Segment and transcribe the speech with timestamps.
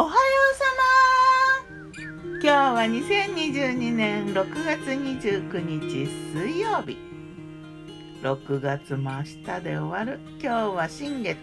[0.00, 0.64] おはようさ
[1.90, 6.96] ま今日は2022年6月29日水曜日。
[8.22, 10.20] 6月も明日で終わる。
[10.40, 11.36] 今日は新月。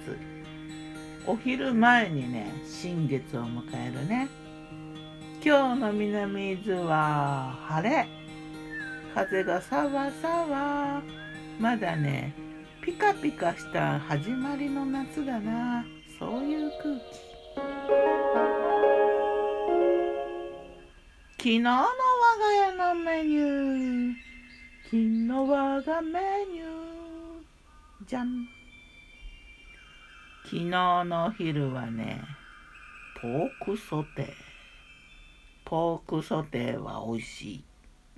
[1.27, 4.29] お昼前にね新月を迎えるね。
[5.43, 8.07] 今日の南伊豆は晴れ。
[9.13, 11.01] 風がさわさわ。
[11.59, 12.33] まだね
[12.81, 15.83] ピカピカした始まりの夏だな。
[16.17, 16.95] そういう空
[17.91, 18.04] 気。
[21.45, 21.91] 昨日の我が
[22.55, 24.13] 家のメニュー。
[24.85, 26.19] 昨日我がメ
[26.51, 26.65] ニュー。
[28.07, 28.47] じゃん。
[30.43, 32.23] 昨日の昼はね
[33.21, 34.27] ポークソテー。
[35.65, 37.63] ポークソテーは美味しい。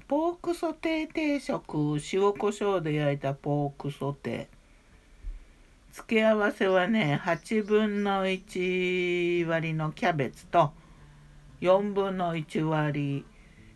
[0.08, 5.94] ポークソテー定食塩コショウで焼いたポークソテー。
[5.94, 10.72] 付け合わせはね8分の1割のキャベツと
[11.62, 13.26] 4分の1割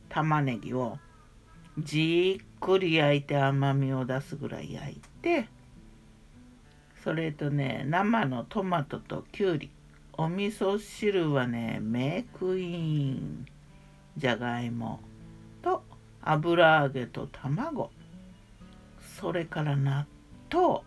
[0.10, 0.98] 玉ねぎを
[1.80, 5.48] じっくり焼いて甘みを出すぐらい焼いて
[7.04, 9.72] それとね生のトマトときゅうり。
[10.14, 13.46] お味噌汁はねメークイン。
[14.18, 15.00] じゃがいも
[15.64, 15.84] と
[16.22, 17.90] 油揚げと卵。
[19.00, 20.06] それから納
[20.52, 20.82] 豆。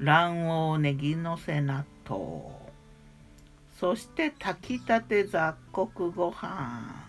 [0.00, 2.67] 卵黄ネギのせ納豆。
[3.78, 7.06] そして炊きたて雑穀ご飯。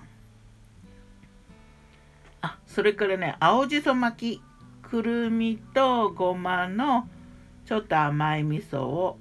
[2.42, 4.42] あそれからね青じそ巻き。
[4.84, 7.08] くるみとごまの
[7.66, 9.18] ちょっと甘い味噌を。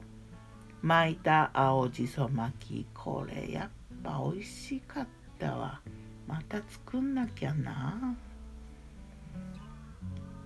[0.82, 2.86] 巻いた青じそ巻き。
[2.94, 3.70] これやっ
[4.02, 5.06] ぱ美味しかっ
[5.38, 5.80] たわ。
[6.26, 8.14] また作んなきゃな。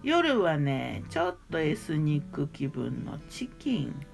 [0.04, 4.06] 夜はねちょっとエスニック気分のチキン。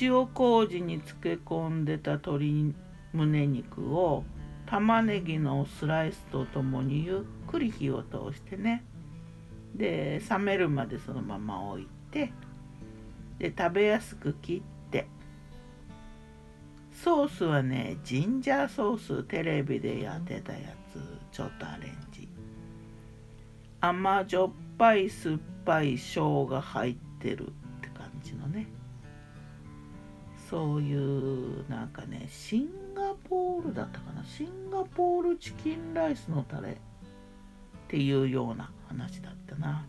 [0.00, 2.74] 塩麹に漬け込んでた鶏
[3.12, 4.24] 胸肉を
[4.66, 8.84] 玉ねぎのスライスとともにゆっくり火を通してね。
[9.74, 12.32] で冷めるまでそのまま置いて
[13.38, 15.06] で食べやすく切って。
[16.92, 20.98] ソースはねジンジャーソーステレビでやってたやつ
[21.30, 22.28] ちょっとアレンジ。
[23.80, 28.66] 甘じょっぱい酸っぱい生姜入ってるって感じのね。
[30.48, 34.24] そういうなんかねシンガポールだったかな。
[34.24, 36.74] シンガポールチキンライスのタレっ
[37.88, 39.84] ていうような話だったな。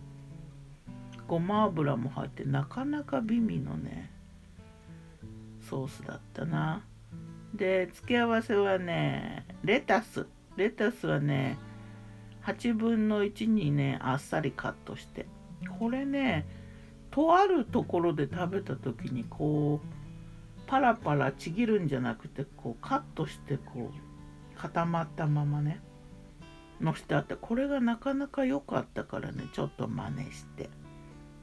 [1.28, 4.12] ごま油も入ってなかなか美味のね
[5.70, 6.84] ソースだったな。
[7.54, 10.26] で付け合わせはねレタス。
[10.56, 11.58] レタスはね
[12.46, 15.28] 8分の1にねあっさりカットして。
[15.80, 16.48] これね
[17.12, 20.07] とあるところで食べた時にこう
[20.68, 25.82] パラパラちぎるんじゃなくてこうカットしてこう固まったままね
[26.82, 30.70] のしてあってこれがなかなか良かったからねちょっと真似して。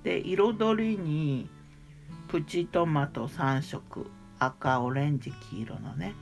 [0.05, 1.49] で彩りに
[2.29, 6.15] プチトマト3色赤オレンジ黄色のね。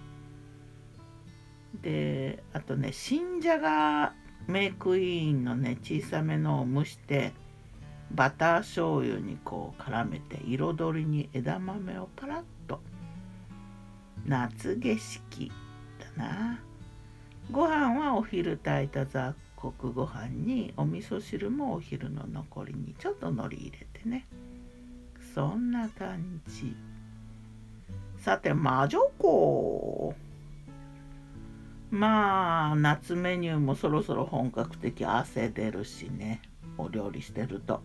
[1.83, 4.15] であとね新じゃが
[4.47, 7.33] メイクインのね小さめのを蒸して
[8.15, 12.81] バター醤油にこう絡めて彩りに枝豆をパラッと。
[14.27, 15.51] 夏景色
[16.17, 16.61] だな。
[17.51, 24.27] ご飯はお昼炊いた雑穀ご飯にお味噌汁もお昼の残りにちょっと海苔入れてね。
[25.35, 26.77] そんな感じ。
[28.19, 30.15] さて魔女子
[31.91, 35.05] まあ夏メニューもそろそろ本格的。
[35.07, 36.43] 汗出るしね。
[36.79, 37.83] お料理してると。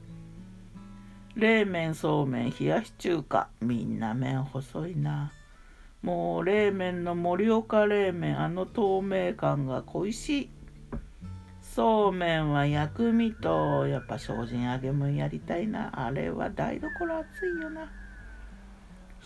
[1.38, 5.32] 冷麺そうめん冷やし中華みんな麺細いな。
[6.02, 10.50] もう冷麺の盛岡冷麺あの透明感が恋しい。
[11.62, 16.08] そうめんは薬味とやっぱ精進揚げもやりたいな。
[16.08, 17.92] あれは台所熱いよな。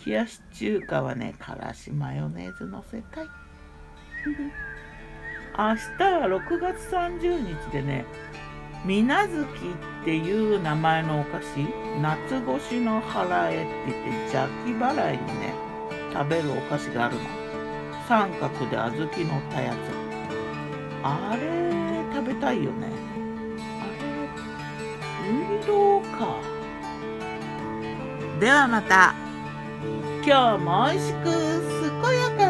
[0.04, 3.26] 冷やし中華はねからしマヨネーズのせたい。
[5.56, 8.04] 明日は6月30日でね
[8.84, 9.44] 水無月
[10.02, 11.44] っていう名前のお菓子
[12.00, 15.54] 夏越しの払えって言って邪気払いにね
[16.12, 17.20] 食べるお菓子があるの。
[18.08, 19.76] 三角で小豆のったやつ。
[21.04, 21.42] あれ
[22.12, 22.88] 食べたいよね。
[23.80, 26.40] あれウイローか。
[28.40, 29.14] ではまた。
[30.24, 31.24] 今日も美味しく
[32.02, 32.41] 健やか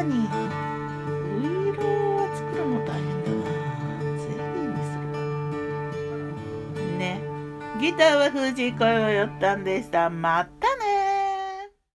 [7.83, 10.09] ギターは藤井声をよったんでした。
[10.09, 10.62] また。